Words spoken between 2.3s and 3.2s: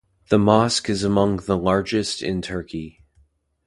Turkey.